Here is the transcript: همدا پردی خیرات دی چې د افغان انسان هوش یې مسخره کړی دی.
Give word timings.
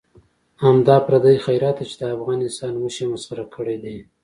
همدا 0.63 0.97
پردی 1.05 1.35
خیرات 1.45 1.77
دی 1.79 1.85
چې 1.89 1.95
د 1.99 2.03
افغان 2.15 2.39
انسان 2.47 2.73
هوش 2.81 2.95
یې 3.01 3.07
مسخره 3.13 3.45
کړی 3.55 3.77
دی. 3.83 3.97